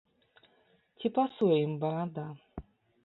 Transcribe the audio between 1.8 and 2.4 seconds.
барада?